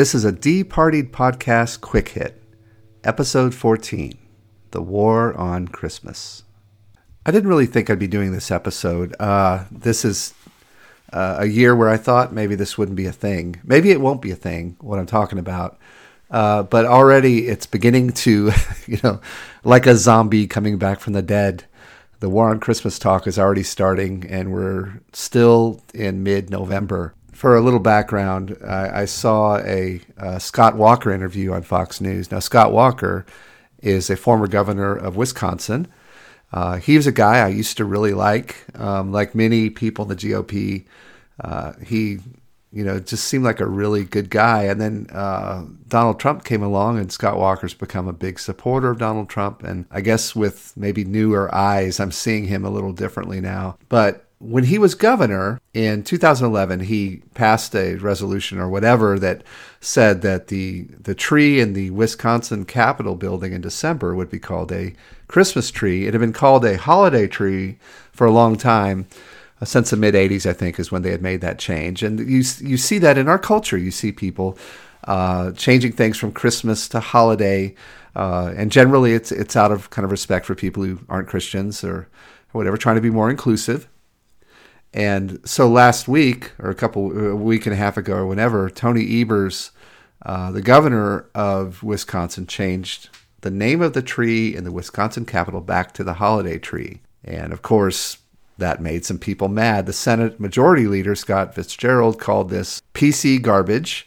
[0.00, 2.42] This is a Departed Podcast Quick Hit,
[3.04, 4.16] Episode 14
[4.70, 6.42] The War on Christmas.
[7.26, 9.14] I didn't really think I'd be doing this episode.
[9.20, 10.32] Uh, this is
[11.12, 13.60] uh, a year where I thought maybe this wouldn't be a thing.
[13.62, 15.78] Maybe it won't be a thing, what I'm talking about.
[16.30, 18.52] Uh, but already it's beginning to,
[18.86, 19.20] you know,
[19.64, 21.64] like a zombie coming back from the dead.
[22.20, 27.12] The War on Christmas talk is already starting, and we're still in mid November.
[27.40, 32.30] For a little background, I, I saw a, a Scott Walker interview on Fox News.
[32.30, 33.24] Now, Scott Walker
[33.78, 35.88] is a former governor of Wisconsin.
[36.52, 38.66] Uh, he was a guy I used to really like.
[38.78, 40.84] Um, like many people in the GOP,
[41.42, 42.18] uh, he
[42.72, 44.64] you know, just seemed like a really good guy.
[44.64, 48.98] And then uh, Donald Trump came along, and Scott Walker's become a big supporter of
[48.98, 49.62] Donald Trump.
[49.62, 53.78] And I guess with maybe newer eyes, I'm seeing him a little differently now.
[53.88, 59.42] But when he was governor in 2011, he passed a resolution or whatever that
[59.82, 64.72] said that the the tree in the Wisconsin Capitol building in December would be called
[64.72, 64.94] a
[65.28, 66.06] Christmas tree.
[66.06, 67.78] It had been called a holiday tree
[68.12, 69.06] for a long time
[69.60, 72.02] uh, since the mid 80s, I think, is when they had made that change.
[72.02, 73.76] And you, you see that in our culture.
[73.76, 74.56] You see people
[75.04, 77.74] uh, changing things from Christmas to holiday.
[78.16, 81.84] Uh, and generally, it's, it's out of kind of respect for people who aren't Christians
[81.84, 82.08] or, or
[82.52, 83.86] whatever, trying to be more inclusive.
[84.92, 88.68] And so last week, or a couple, a week and a half ago, or whenever,
[88.68, 89.70] Tony Evers,
[90.26, 93.08] uh, the governor of Wisconsin, changed
[93.42, 97.00] the name of the tree in the Wisconsin Capitol back to the holiday tree.
[97.24, 98.18] And of course,
[98.58, 99.86] that made some people mad.
[99.86, 104.06] The Senate Majority Leader, Scott Fitzgerald, called this PC garbage.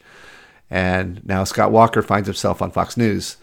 [0.70, 3.38] And now Scott Walker finds himself on Fox News.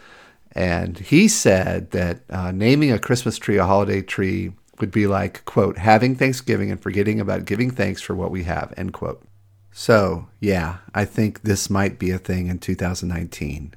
[0.53, 4.51] And he said that uh, naming a Christmas tree a holiday tree
[4.81, 8.73] would be like, quote, having Thanksgiving and forgetting about giving thanks for what we have,
[8.75, 9.23] end quote.
[9.71, 13.73] So, yeah, I think this might be a thing in 2019.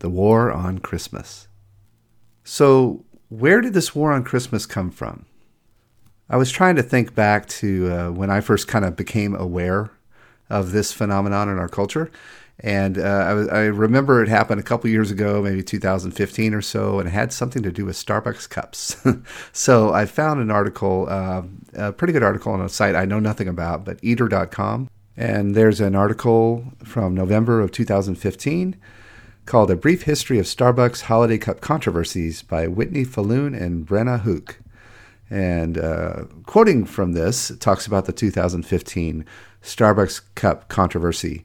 [0.00, 1.46] The war on Christmas.
[2.42, 5.26] So, where did this war on Christmas come from?
[6.28, 9.90] I was trying to think back to uh, when I first kind of became aware
[10.50, 12.10] of this phenomenon in our culture.
[12.60, 17.00] And uh, I, I, remember it happened a couple years ago, maybe 2015 or so,
[17.00, 18.96] and it had something to do with Starbucks cups.
[19.52, 21.42] so I found an article, uh,
[21.74, 24.88] a pretty good article on a site I know nothing about, but eater.com.
[25.16, 28.76] And there's an article from November of 2015
[29.46, 34.60] called A Brief History of Starbucks Holiday Cup Controversies by Whitney Filloon and Brenna Houck.
[35.28, 39.24] And uh, quoting from this, talks about the 2015
[39.62, 41.44] Starbucks Cup controversy.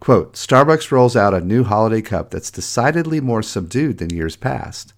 [0.00, 4.92] Quote Starbucks rolls out a new holiday cup that's decidedly more subdued than years past.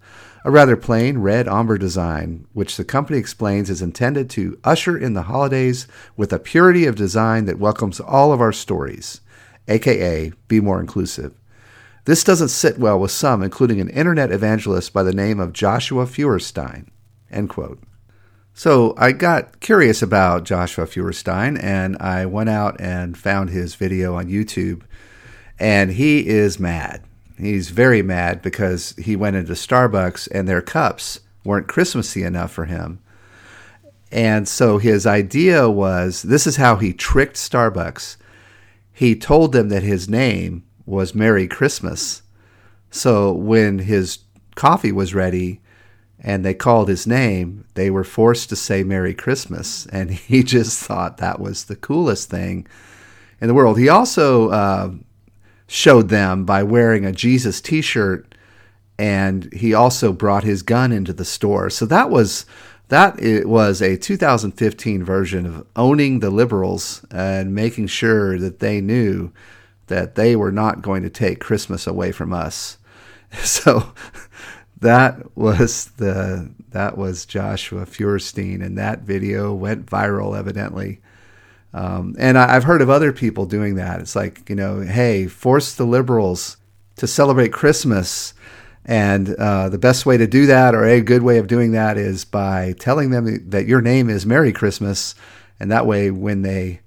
[0.44, 5.14] A rather plain red ombre design, which the company explains is intended to usher in
[5.14, 5.86] the holidays
[6.16, 9.20] with a purity of design that welcomes all of our stories,
[9.68, 11.34] aka be more inclusive.
[12.04, 16.06] This doesn't sit well with some, including an internet evangelist by the name of Joshua
[16.06, 16.88] Feuerstein.
[17.30, 17.82] End quote.
[18.58, 24.14] So I got curious about Joshua Feuerstein and I went out and found his video
[24.14, 24.80] on YouTube.
[25.58, 27.02] And he is mad.
[27.38, 32.64] He's very mad because he went into Starbucks and their cups weren't Christmassy enough for
[32.64, 32.98] him.
[34.10, 38.16] And so his idea was this is how he tricked Starbucks.
[38.90, 42.22] He told them that his name was Merry Christmas.
[42.90, 44.20] So when his
[44.54, 45.60] coffee was ready,
[46.26, 49.86] and they called his name, they were forced to say Merry Christmas.
[49.86, 52.66] And he just thought that was the coolest thing
[53.40, 53.78] in the world.
[53.78, 54.90] He also uh,
[55.68, 58.34] showed them by wearing a Jesus t shirt,
[58.98, 61.70] and he also brought his gun into the store.
[61.70, 62.44] So that was.
[62.88, 68.80] That it was a 2015 version of owning the liberals and making sure that they
[68.80, 69.32] knew
[69.88, 72.78] that they were not going to take Christmas away from us.
[73.42, 73.92] So
[74.80, 81.00] that was the that was Joshua Feuerstein, and that video went viral evidently.
[81.72, 84.00] Um, and I, have heard of other people doing that.
[84.00, 86.58] It's like you know, hey, force the liberals
[86.96, 88.34] to celebrate Christmas,
[88.84, 91.96] and uh, the best way to do that, or a good way of doing that,
[91.96, 95.14] is by telling them that your name is Merry Christmas,
[95.58, 96.80] and that way, when they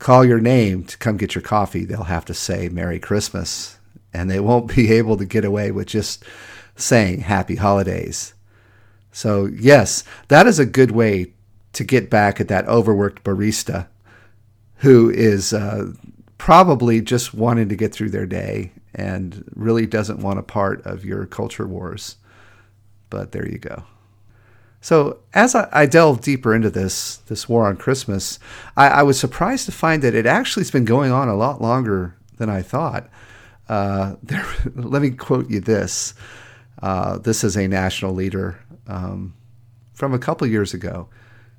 [0.00, 3.78] call your name to come get your coffee, they'll have to say Merry Christmas,
[4.12, 6.24] and they won't be able to get away with just
[6.80, 8.34] saying happy holidays.
[9.12, 11.32] So, yes, that is a good way
[11.72, 13.86] to get back at that overworked barista
[14.76, 15.92] who is uh,
[16.38, 21.04] probably just wanting to get through their day and really doesn't want a part of
[21.04, 22.16] your culture wars.
[23.10, 23.84] But there you go.
[24.80, 28.38] So as I, delved deeper into this this war on Christmas,
[28.76, 31.60] I, I, was surprised to find that it actually has been going on a lot
[31.60, 33.10] longer than I thought.
[33.68, 36.14] uh, there, let me quote you this.
[36.82, 39.34] Uh, this is a national leader um,
[39.92, 41.08] from a couple years ago.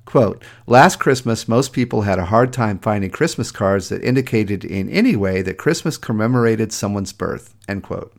[0.04, 4.88] Quote, last Christmas, most people had a hard time finding Christmas cards that indicated in
[4.88, 8.12] any way that Christmas commemorated someone's birth, end quote.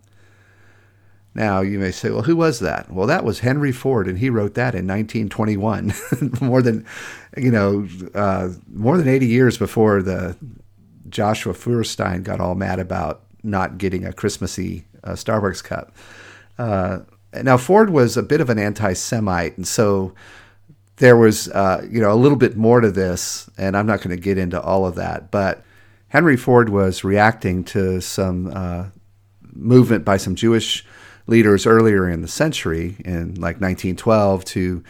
[1.35, 2.91] Now, you may say, well, who was that?
[2.91, 5.93] Well, that was Henry Ford, and he wrote that in 1921,
[6.41, 6.85] more than,
[7.35, 10.37] you know, uh, more than 80 years before the
[11.09, 15.95] Joshua Feuerstein got all mad about not getting a Christmassy uh, Starbucks cup.
[16.57, 16.99] Uh,
[17.41, 20.13] now, Ford was a bit of an anti-Semite, and so
[20.97, 24.15] there was, uh, you know, a little bit more to this, and I'm not going
[24.15, 25.63] to get into all of that, but
[26.09, 28.85] Henry Ford was reacting to some uh,
[29.51, 30.85] movement by some Jewish
[31.25, 34.83] leaders earlier in the century, in like 1912, to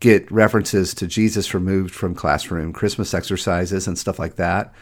[0.00, 4.72] get references to Jesus removed from classroom Christmas exercises and stuff like that.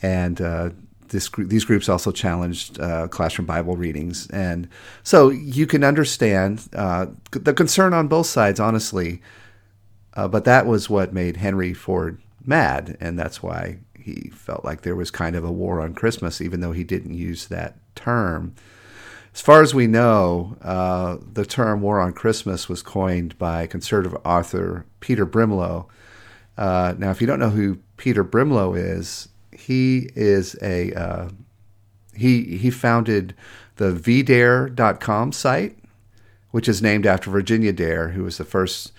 [0.00, 0.70] And uh,
[1.10, 4.28] this, these groups also challenged uh, classroom Bible readings.
[4.30, 4.68] And
[5.02, 9.22] so you can understand uh, the concern on both sides, honestly.
[10.14, 12.96] Uh, but that was what made Henry Ford mad.
[13.00, 16.60] And that's why he felt like there was kind of a war on Christmas, even
[16.60, 18.54] though he didn't use that term.
[19.34, 24.18] As far as we know, uh, the term war on Christmas was coined by conservative
[24.24, 25.86] author Peter Brimelow.
[26.56, 29.28] Uh, now, if you don't know who Peter Brimelow is,
[29.58, 31.28] he is a uh,
[32.14, 33.34] he he founded
[33.76, 35.78] the vdare.com site,
[36.50, 38.92] which is named after Virginia Dare, who was the first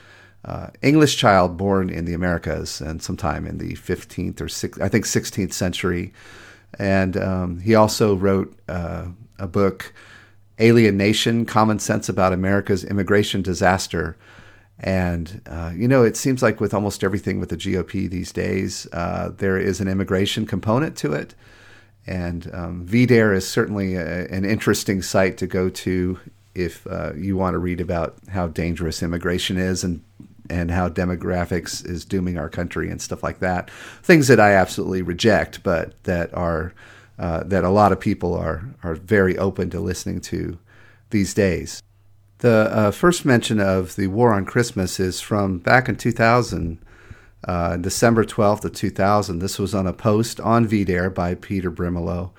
[0.46, 4.88] uh, English child born in the Americas and sometime in the 15th or 6th, I
[4.88, 6.14] think 16th century.
[6.78, 9.08] And um, he also wrote uh,
[9.38, 9.94] a book
[10.60, 14.18] Alien Nation Common Sense About America's Immigration Disaster.
[14.82, 18.88] And, uh, you know, it seems like with almost everything with the GOP these days,
[18.94, 21.36] uh, there is an immigration component to it.
[22.08, 26.20] And um, VDARE is certainly a, an interesting site to go to
[26.56, 30.02] if uh, you want to read about how dangerous immigration is and
[30.52, 33.70] and how demographics is dooming our country and stuff like that.
[34.02, 36.74] Things that I absolutely reject, but that are
[37.20, 40.58] uh, that a lot of people are are very open to listening to
[41.12, 41.84] these days.
[42.40, 46.80] The uh, first mention of the war on Christmas is from back in 2000,
[47.46, 49.40] uh, December 12th of 2000.
[49.40, 52.32] This was on a post on VDare by Peter Brimelow,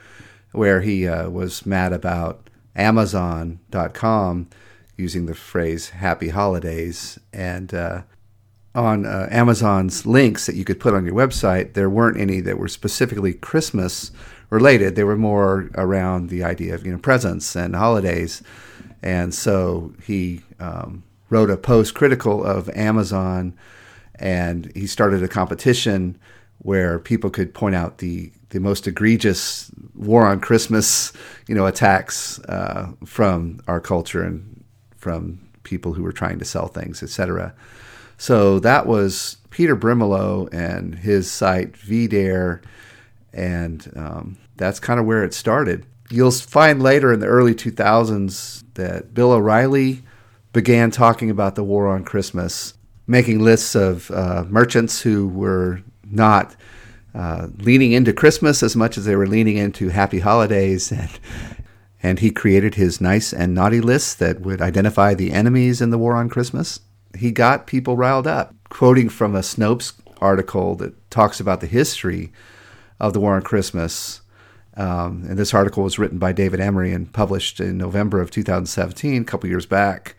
[0.52, 4.48] where he uh, was mad about Amazon.com
[4.96, 8.02] using the phrase "Happy Holidays" and uh,
[8.74, 12.58] on uh, Amazon's links that you could put on your website, there weren't any that
[12.58, 14.12] were specifically Christmas
[14.48, 14.96] related.
[14.96, 18.42] They were more around the idea of you know presents and holidays,
[19.02, 23.54] and so he um, wrote a post critical of Amazon,
[24.14, 26.18] and he started a competition
[26.58, 31.12] where people could point out the the most egregious war on Christmas,
[31.46, 34.64] you know, attacks uh, from our culture and
[34.96, 37.54] from people who were trying to sell things, etc.
[38.18, 42.60] So that was Peter Brimelow and his site VDare
[43.32, 45.86] and um, that's kind of where it started.
[46.10, 50.02] You'll find later in the early 2000s that Bill O'Reilly
[50.52, 52.74] began talking about the war on Christmas,
[53.06, 56.56] making lists of uh, merchants who were not
[57.14, 60.92] uh, leaning into Christmas as much as they were leaning into happy holidays.
[61.02, 61.20] And,
[62.02, 65.98] and he created his nice and naughty list that would identify the enemies in the
[65.98, 66.80] war on Christmas.
[67.14, 68.54] He got people riled up.
[68.70, 72.32] Quoting from a Snopes article that talks about the history
[72.98, 74.22] of the War on Christmas.
[74.76, 79.22] Um, and this article was written by David Emery and published in November of 2017,
[79.22, 80.14] a couple years back.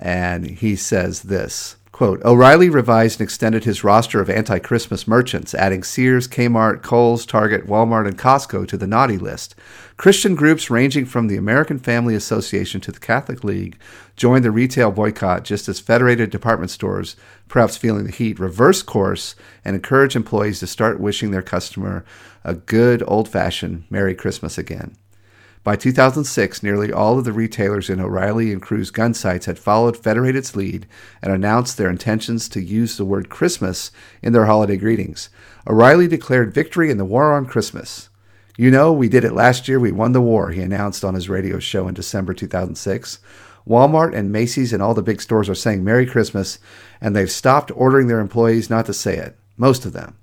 [0.00, 5.54] And he says this quote O'Reilly revised and extended his roster of anti Christmas merchants,
[5.54, 9.54] adding Sears, Kmart, Kohl's, Target, Walmart, and Costco to the naughty list.
[9.96, 13.78] Christian groups ranging from the American Family Association to the Catholic League
[14.16, 17.14] joined the retail boycott just as federated department stores,
[17.46, 22.04] perhaps feeling the heat, reversed course and encouraged employees to start wishing their customer
[22.42, 24.96] a good old fashioned Merry Christmas again.
[25.64, 29.96] By 2006, nearly all of the retailers in O'Reilly and Cruz gun sites had followed
[29.96, 30.86] Federated's lead
[31.22, 33.92] and announced their intentions to use the word Christmas
[34.22, 35.30] in their holiday greetings.
[35.68, 38.08] O'Reilly declared victory in the war on Christmas.
[38.58, 39.78] You know, we did it last year.
[39.78, 43.20] We won the war, he announced on his radio show in December 2006.
[43.64, 46.58] Walmart and Macy's and all the big stores are saying Merry Christmas,
[47.00, 49.38] and they've stopped ordering their employees not to say it.
[49.56, 50.16] Most of them.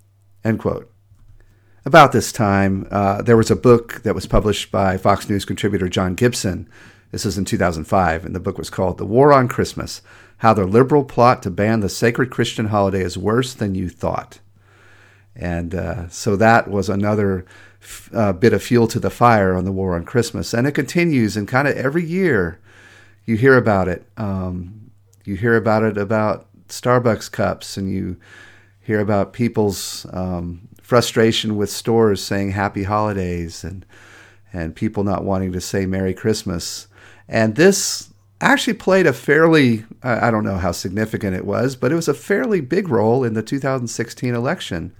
[0.43, 0.91] End quote.
[1.85, 5.87] About this time, uh, there was a book that was published by Fox News contributor
[5.87, 6.67] John Gibson.
[7.11, 10.01] This was in 2005, and the book was called The War on Christmas
[10.39, 14.39] How the Liberal Plot to Ban the Sacred Christian Holiday is Worse Than You Thought.
[15.37, 17.45] And uh, so that was another
[18.13, 21.37] uh, bit of fuel to the fire on the war on Christmas, and it continues.
[21.37, 22.59] And kind of every year,
[23.23, 24.05] you hear about it.
[24.17, 24.91] Um,
[25.23, 28.17] you hear about it about Starbucks cups, and you
[28.81, 33.85] hear about people's um, frustration with stores saying Happy Holidays, and
[34.51, 36.87] and people not wanting to say Merry Christmas.
[37.27, 41.95] And this actually played a fairly, I don't know how significant it was, but it
[41.95, 44.91] was a fairly big role in the 2016 election.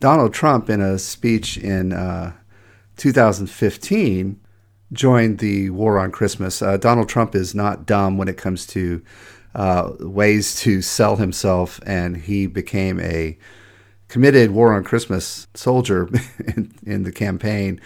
[0.00, 2.32] Donald Trump, in a speech in uh,
[2.96, 4.40] 2015,
[4.94, 6.62] joined the war on Christmas.
[6.62, 9.02] Uh, Donald Trump is not dumb when it comes to
[9.54, 13.36] uh, ways to sell himself, and he became a
[14.08, 16.08] committed war on Christmas soldier
[16.56, 17.80] in, in the campaign.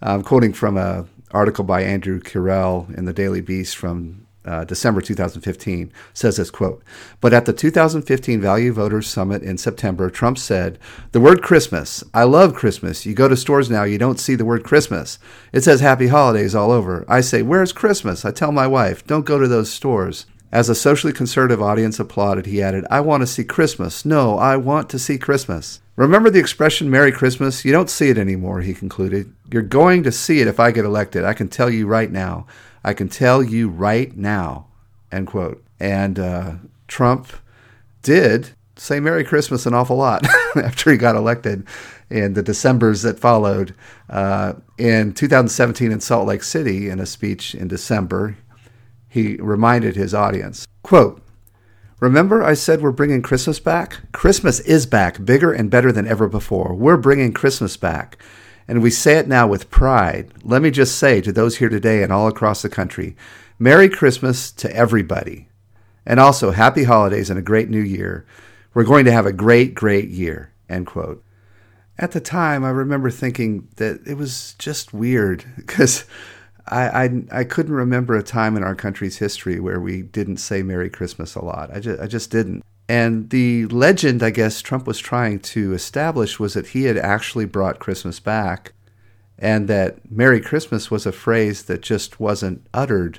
[0.00, 5.00] I'm quoting from an article by Andrew Kirell in the Daily Beast from uh, December
[5.00, 6.80] 2015 says this quote
[7.20, 10.78] but at the 2015 value voters summit in september trump said
[11.10, 13.04] the word christmas i love christmas.
[13.04, 15.18] You go to stores now you don't see the word christmas.
[15.52, 17.04] It says happy holidays all over.
[17.08, 18.24] I say where's christmas?
[18.24, 22.46] I tell my wife don't go to those stores as a socially conservative audience applauded
[22.46, 24.06] he added i want to see christmas.
[24.06, 25.82] No i want to see christmas.
[25.96, 29.30] Remember the expression merry christmas you don't see it anymore he concluded.
[29.52, 31.24] You're going to see it if i get elected.
[31.24, 32.46] I can tell you right now.
[32.82, 34.68] I can tell you right now,
[35.12, 35.62] end quote.
[35.78, 36.52] And uh,
[36.88, 37.30] Trump
[38.02, 41.66] did say Merry Christmas an awful lot after he got elected
[42.08, 43.74] in the Decembers that followed.
[44.08, 48.36] Uh, in 2017 in Salt Lake City, in a speech in December,
[49.16, 51.22] he reminded his audience, quote,
[51.98, 54.12] Remember, I said we're bringing Christmas back?
[54.12, 56.74] Christmas is back, bigger and better than ever before.
[56.74, 58.18] We're bringing Christmas back
[58.68, 62.02] and we say it now with pride, let me just say to those here today
[62.02, 63.16] and all across the country
[63.58, 65.48] Merry Christmas to everybody.
[66.04, 68.26] And also, happy holidays and a great new year.
[68.74, 70.52] We're going to have a great, great year.
[70.68, 71.24] End quote.
[71.98, 76.04] At the time, I remember thinking that it was just weird because
[76.68, 80.62] I, I, I couldn't remember a time in our country's history where we didn't say
[80.62, 81.70] Merry Christmas a lot.
[81.72, 82.64] I just, I just didn't.
[82.88, 87.44] And the legend, I guess, Trump was trying to establish was that he had actually
[87.44, 88.72] brought Christmas back
[89.38, 93.18] and that Merry Christmas was a phrase that just wasn't uttered,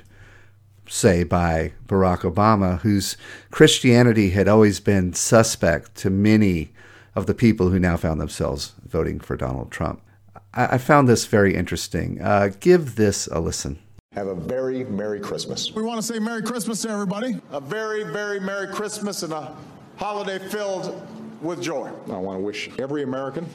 [0.88, 3.16] say, by Barack Obama, whose
[3.50, 6.70] Christianity had always been suspect to many
[7.14, 10.02] of the people who now found themselves voting for Donald Trump.
[10.58, 12.20] I, I found this very interesting.
[12.20, 13.78] Uh, give this a listen.
[14.12, 15.72] Have a very Merry Christmas.
[15.72, 17.40] We want to say Merry Christmas to everybody.
[17.52, 19.54] A very, very Merry Christmas and a
[19.96, 21.06] holiday filled
[21.40, 21.88] with joy.
[22.10, 23.46] I want to wish every American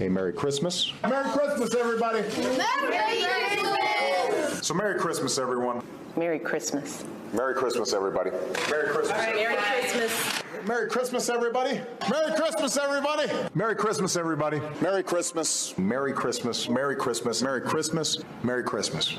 [0.00, 0.92] a Merry Christmas.
[1.02, 2.20] Merry Christmas, everybody.
[2.20, 4.66] Merry Christmas.
[4.66, 5.82] So, Merry Christmas, everyone.
[6.18, 7.04] Merry Christmas.
[7.32, 8.30] Merry Christmas, everybody.
[8.68, 9.18] Merry Christmas.
[9.18, 10.42] Merry Christmas.
[10.66, 11.80] Merry Christmas, everybody.
[12.10, 13.32] Merry Christmas, everybody.
[13.54, 14.60] Merry Christmas, everybody.
[14.80, 15.78] Merry Christmas.
[15.78, 16.68] Merry Christmas.
[16.68, 17.40] Merry Christmas.
[17.40, 18.18] Merry Christmas.
[18.42, 19.16] Merry Christmas.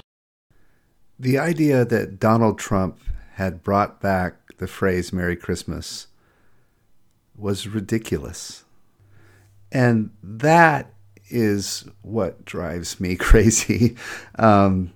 [1.18, 3.00] The idea that Donald Trump
[3.36, 6.08] had brought back the phrase Merry Christmas
[7.38, 8.66] was ridiculous.
[9.72, 10.92] And that
[11.30, 13.96] is what drives me crazy.
[14.38, 14.92] Um,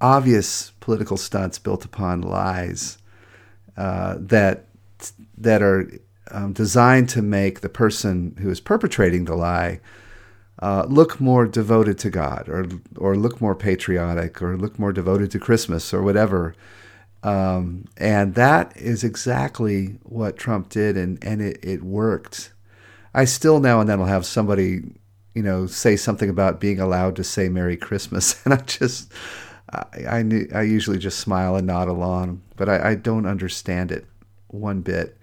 [0.00, 2.98] obvious political stunts built upon lies
[3.76, 4.66] uh, that
[5.36, 5.90] that are
[6.30, 9.80] um, designed to make the person who is perpetrating the lie
[10.60, 15.30] uh, look more devoted to God or or look more patriotic or look more devoted
[15.32, 16.54] to Christmas or whatever.
[17.22, 22.52] Um, and that is exactly what Trump did, and, and it, it worked.
[23.12, 24.82] I still now and then will have somebody,
[25.34, 29.12] you know, say something about being allowed to say Merry Christmas, and I just,
[29.72, 34.06] I, I, I usually just smile and nod along, but I, I don't understand it
[34.48, 35.16] one bit.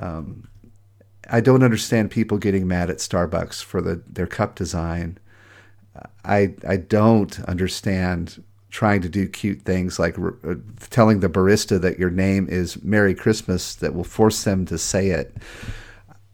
[0.00, 0.48] Um,
[1.30, 5.18] I don't understand people getting mad at Starbucks for the their cup design.
[6.24, 10.54] I I don't understand trying to do cute things like uh,
[10.90, 15.08] telling the barista that your name is Merry Christmas that will force them to say
[15.08, 15.34] it.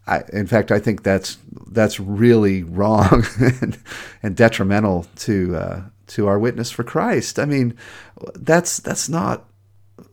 [0.05, 3.25] I, in fact, I think that's that's really wrong
[3.61, 3.77] and,
[4.21, 7.39] and detrimental to uh, to our witness for Christ.
[7.39, 7.75] I mean,
[8.35, 9.45] that's that's not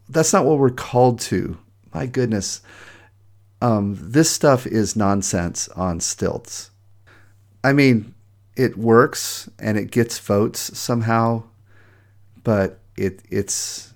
[0.09, 1.59] that's not what we're called to.
[1.95, 2.63] My goodness,
[3.61, 6.71] um, this stuff is nonsense on stilts.
[7.63, 8.15] I mean,
[8.57, 11.45] it works and it gets votes somehow,
[12.43, 13.93] but it it's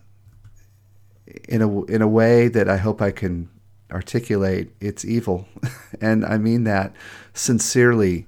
[1.48, 3.48] in a in a way that I hope I can
[3.90, 4.70] articulate.
[4.80, 5.48] It's evil,
[6.00, 6.94] and I mean that
[7.32, 8.26] sincerely.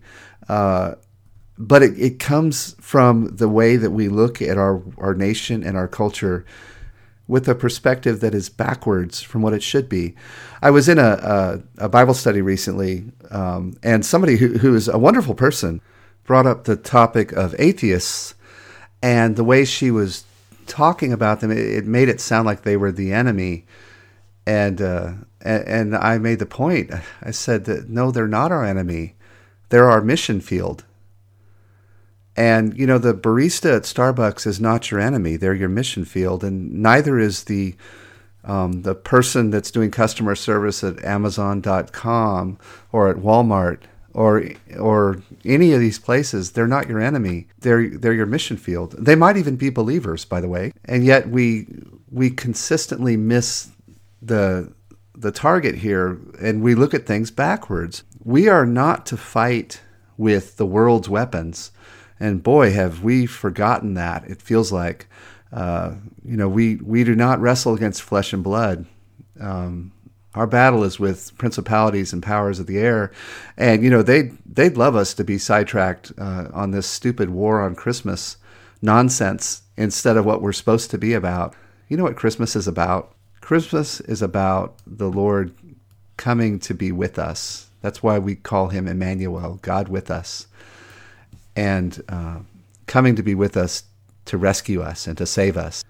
[0.48, 0.94] Uh,
[1.58, 5.76] but it, it comes from the way that we look at our, our nation and
[5.76, 6.44] our culture
[7.28, 10.14] with a perspective that is backwards from what it should be.
[10.62, 14.86] I was in a, a, a Bible study recently, um, and somebody who, who is
[14.88, 15.80] a wonderful person
[16.24, 18.34] brought up the topic of atheists
[19.02, 20.24] and the way she was
[20.66, 23.64] talking about them, it, it made it sound like they were the enemy.
[24.46, 26.90] And, uh, and, and I made the point.
[27.22, 29.14] I said that no, they're not our enemy.
[29.68, 30.84] They're our mission field.
[32.36, 36.44] And you know, the barista at Starbucks is not your enemy; they're your mission field,
[36.44, 37.74] and neither is the
[38.44, 42.58] um, the person that's doing customer service at Amazon.com
[42.92, 43.82] or at Walmart
[44.16, 47.48] or or any of these places, they're not your enemy.
[47.58, 48.92] They're they're your mission field.
[48.98, 50.72] They might even be believers, by the way.
[50.86, 51.66] And yet we
[52.10, 53.68] we consistently miss
[54.22, 54.72] the
[55.14, 58.04] the target here and we look at things backwards.
[58.24, 59.82] We are not to fight
[60.16, 61.70] with the world's weapons.
[62.18, 64.24] And boy, have we forgotten that.
[64.24, 65.06] It feels like
[65.52, 65.94] uh,
[66.24, 68.86] you know, we, we do not wrestle against flesh and blood.
[69.40, 69.92] Um,
[70.34, 73.10] our battle is with principalities and powers of the air,
[73.56, 77.62] and you know they they'd love us to be sidetracked uh, on this stupid war
[77.62, 78.36] on Christmas
[78.82, 81.54] nonsense instead of what we're supposed to be about.
[81.88, 83.14] You know what Christmas is about?
[83.40, 85.54] Christmas is about the Lord
[86.18, 87.70] coming to be with us.
[87.80, 90.48] That's why we call him Emmanuel, God with us,
[91.56, 92.40] and uh,
[92.86, 93.84] coming to be with us
[94.26, 95.82] to rescue us and to save us.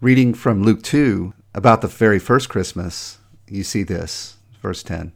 [0.00, 5.12] Reading from Luke 2 about the very first Christmas, you see this, verse 10.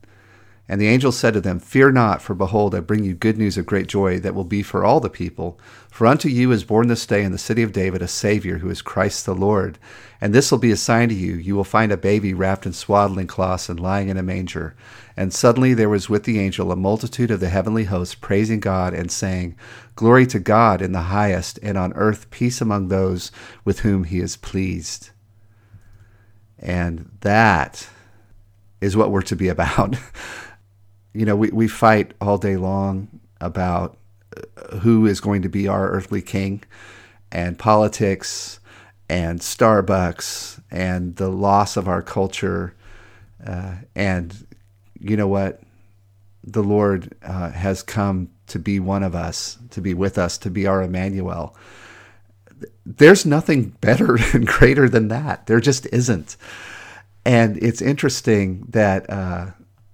[0.69, 3.59] And the angel said to them, Fear not, for behold, I bring you good news
[3.59, 5.59] of great joy that will be for all the people.
[5.91, 8.71] For unto you is born this day in the city of David a Savior, who
[8.71, 9.79] is Christ the Lord.
[10.21, 12.73] And this will be a sign to you you will find a baby wrapped in
[12.73, 14.77] swaddling cloths and lying in a manger.
[15.17, 18.95] And suddenly there was with the angel a multitude of the heavenly hosts, praising God
[18.95, 19.57] and saying,
[19.97, 23.33] Glory to God in the highest, and on earth peace among those
[23.65, 25.11] with whom he is pleased.
[26.59, 27.89] And that
[28.81, 29.97] is what we're to be about.
[31.15, 33.09] you know, we, we fight all day long
[33.41, 33.97] about
[34.37, 36.63] uh, who is going to be our earthly king
[37.31, 38.61] and politics
[39.09, 42.75] and Starbucks and the loss of our culture.
[43.45, 44.47] Uh, and
[44.99, 45.61] you know what?
[46.45, 50.51] The Lord uh, has come to be one of us, to be with us, to
[50.51, 51.55] be our Emmanuel.
[52.85, 55.47] There's nothing better and greater than that.
[55.47, 56.37] There just isn't.
[57.25, 59.51] And it's interesting that uh,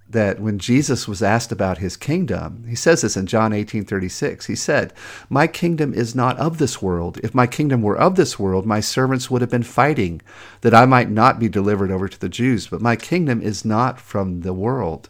[0.09, 4.47] that when Jesus was asked about his kingdom, he says this in John 18 36.
[4.47, 4.93] He said,
[5.29, 7.19] My kingdom is not of this world.
[7.23, 10.21] If my kingdom were of this world, my servants would have been fighting
[10.61, 12.67] that I might not be delivered over to the Jews.
[12.67, 15.09] But my kingdom is not from the world.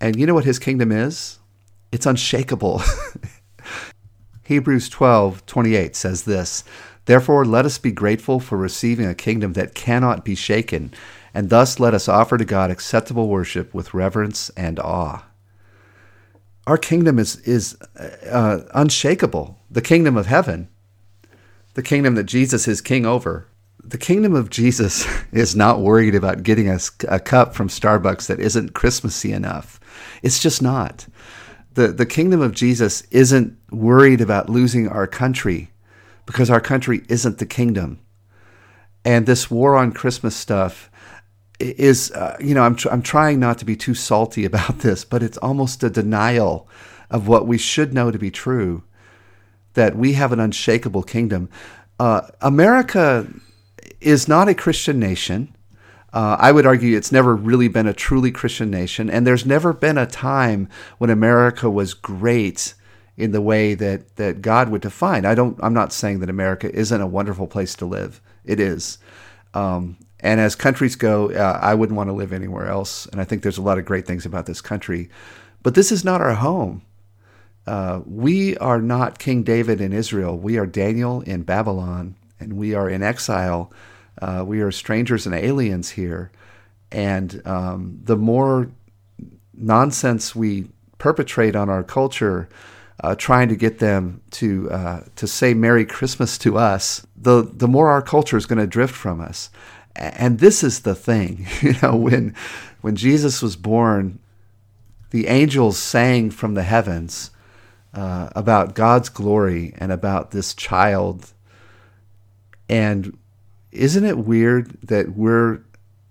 [0.00, 1.38] And you know what his kingdom is?
[1.92, 2.82] It's unshakable.
[4.44, 6.64] Hebrews 12 28 says this
[7.04, 10.92] Therefore, let us be grateful for receiving a kingdom that cannot be shaken
[11.34, 15.24] and thus let us offer to God acceptable worship with reverence and awe.
[16.66, 17.78] Our kingdom is, is
[18.30, 20.68] uh, unshakable, the kingdom of heaven,
[21.74, 23.48] the kingdom that Jesus is king over.
[23.82, 28.40] The kingdom of Jesus is not worried about getting us a cup from Starbucks that
[28.40, 29.80] isn't Christmassy enough.
[30.22, 31.06] It's just not.
[31.72, 35.70] The, the kingdom of Jesus isn't worried about losing our country
[36.26, 38.00] because our country isn't the kingdom.
[39.04, 40.90] And this war on Christmas stuff
[41.60, 45.04] is uh, you know I'm tr- I'm trying not to be too salty about this,
[45.04, 46.68] but it's almost a denial
[47.10, 48.82] of what we should know to be true
[49.74, 51.48] that we have an unshakable kingdom.
[52.00, 53.26] Uh, America
[54.00, 55.54] is not a Christian nation.
[56.12, 59.72] Uh, I would argue it's never really been a truly Christian nation, and there's never
[59.72, 60.68] been a time
[60.98, 62.74] when America was great
[63.16, 65.26] in the way that that God would define.
[65.26, 65.58] I don't.
[65.62, 68.22] I'm not saying that America isn't a wonderful place to live.
[68.44, 68.98] It is.
[69.52, 73.06] Um, and as countries go, uh, I wouldn't want to live anywhere else.
[73.06, 75.10] And I think there's a lot of great things about this country.
[75.62, 76.82] But this is not our home.
[77.66, 80.36] Uh, we are not King David in Israel.
[80.36, 83.72] We are Daniel in Babylon, and we are in exile.
[84.20, 86.32] Uh, we are strangers and aliens here.
[86.90, 88.70] And um, the more
[89.54, 92.48] nonsense we perpetrate on our culture,
[93.04, 97.68] uh, trying to get them to uh, to say Merry Christmas to us, the the
[97.68, 99.50] more our culture is going to drift from us
[99.96, 102.34] and this is the thing, you know, when
[102.80, 104.18] when Jesus was born,
[105.10, 107.30] the angels sang from the heavens
[107.94, 111.32] uh, about God's glory and about this child.
[112.68, 113.16] And
[113.72, 115.62] isn't it weird that we're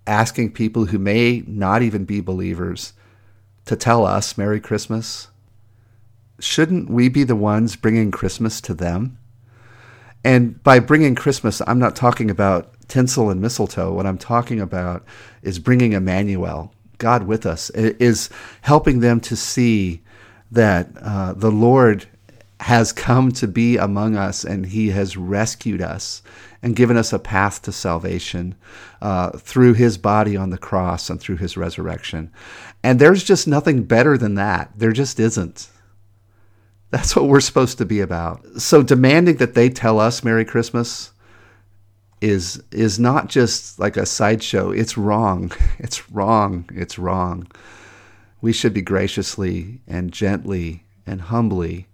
[0.05, 2.93] asking people who may not even be believers
[3.65, 5.27] to tell us Merry Christmas?
[6.39, 9.17] Shouldn't we be the ones bringing Christmas to them?
[10.23, 13.93] And by bringing Christmas, I'm not talking about tinsel and mistletoe.
[13.93, 15.05] What I'm talking about
[15.41, 18.29] is bringing Emmanuel, God with us, is
[18.61, 20.01] helping them to see
[20.51, 22.07] that uh, the Lord
[22.59, 26.23] has come to be among us and he has rescued us
[26.63, 28.55] and given us a path to salvation
[29.01, 32.31] uh, through his body on the cross and through his resurrection.
[32.83, 34.71] And there's just nothing better than that.
[34.75, 35.69] There just isn't.
[36.89, 38.43] That's what we're supposed to be about.
[38.61, 41.11] So demanding that they tell us Merry Christmas
[42.21, 44.71] is is not just like a sideshow.
[44.71, 45.51] It's wrong.
[45.79, 46.69] It's wrong.
[46.73, 47.47] It's wrong.
[48.41, 51.87] We should be graciously and gently and humbly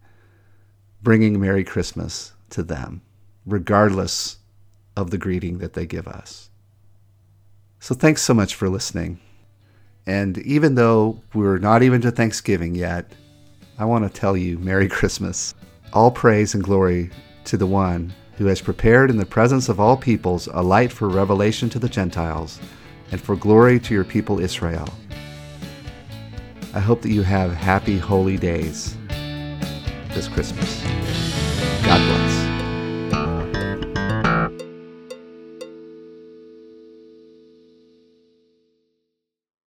[1.02, 3.02] bringing Merry Christmas to them,
[3.46, 4.38] regardless
[4.96, 6.50] of the greeting that they give us.
[7.80, 9.20] So thanks so much for listening.
[10.06, 13.12] And even though we're not even to Thanksgiving yet,
[13.78, 15.54] I want to tell you Merry Christmas.
[15.92, 17.12] All praise and glory
[17.46, 21.08] to the one who has prepared in the presence of all peoples a light for
[21.08, 22.60] revelation to the Gentiles
[23.12, 24.90] and for glory to your people Israel.
[26.74, 28.98] I hope that you have happy, holy days
[30.14, 30.82] this Christmas.
[31.84, 32.53] God bless.